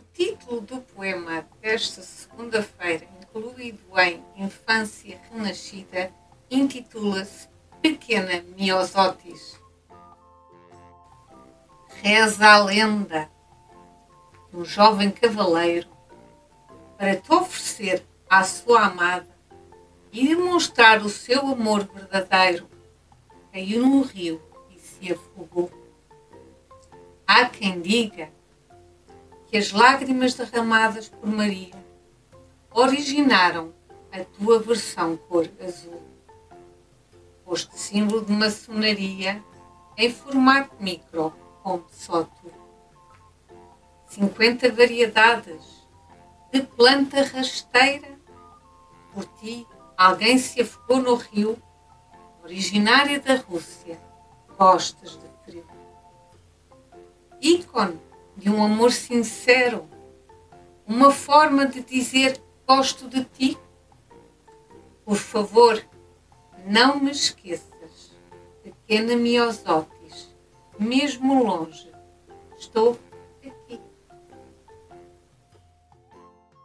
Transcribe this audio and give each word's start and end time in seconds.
O 0.00 0.02
título 0.14 0.62
do 0.62 0.80
poema 0.80 1.46
desta 1.60 2.00
segunda-feira, 2.00 3.06
incluído 3.20 3.82
em 4.00 4.24
Infância 4.34 5.20
Renascida, 5.30 6.10
intitula-se 6.50 7.46
Pequena 7.82 8.42
Miosotis. 8.56 9.60
Reza 12.02 12.48
a 12.48 12.64
lenda 12.64 13.30
um 14.54 14.64
jovem 14.64 15.10
cavaleiro 15.10 15.86
para 16.96 17.16
te 17.16 17.30
oferecer 17.30 18.02
à 18.26 18.42
sua 18.42 18.86
amada 18.86 19.28
e 20.10 20.28
demonstrar 20.28 21.02
o 21.02 21.10
seu 21.10 21.40
amor 21.46 21.84
verdadeiro. 21.84 22.66
Caiu 23.52 23.82
num 23.82 24.00
rio 24.00 24.40
e 24.70 24.78
se 24.78 25.12
afogou. 25.12 25.70
Há 27.26 27.44
quem 27.50 27.82
diga 27.82 28.39
que 29.50 29.58
as 29.58 29.72
lágrimas 29.72 30.34
derramadas 30.34 31.08
por 31.08 31.28
Maria 31.28 31.74
originaram 32.70 33.74
a 34.12 34.22
tua 34.22 34.60
versão 34.60 35.16
cor 35.16 35.50
azul. 35.60 36.00
Posto 37.44 37.76
símbolo 37.76 38.24
de 38.24 38.32
maçonaria 38.32 39.42
em 39.96 40.12
formato 40.12 40.72
micro, 40.78 41.34
como 41.64 41.84
só 41.90 42.22
tu. 42.22 42.52
50 44.06 44.70
variedades 44.70 45.84
de 46.52 46.62
planta 46.62 47.22
rasteira. 47.24 48.20
Por 49.12 49.24
ti, 49.24 49.66
alguém 49.96 50.38
se 50.38 50.60
afogou 50.60 50.98
no 51.02 51.16
rio, 51.16 51.60
originária 52.44 53.18
da 53.18 53.34
Rússia. 53.34 53.98
Gostas 54.56 55.18
de 55.18 55.28
frio. 55.44 55.66
Ícone 57.40 58.09
de 58.40 58.48
um 58.48 58.64
amor 58.64 58.90
sincero. 58.90 59.86
Uma 60.86 61.10
forma 61.10 61.66
de 61.66 61.82
dizer 61.82 62.42
gosto 62.66 63.06
de 63.06 63.22
ti. 63.24 63.58
Por 65.04 65.16
favor, 65.16 65.84
não 66.66 66.98
me 66.98 67.10
esqueças, 67.10 68.16
pequena 68.62 69.14
Miosotis, 69.14 70.34
mesmo 70.78 71.44
longe, 71.44 71.92
estou 72.58 72.98